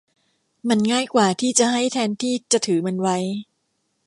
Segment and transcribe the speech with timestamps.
[0.69, 3.17] มันง่ายกว่าที่จะให้แทนที่จะถือมันไว้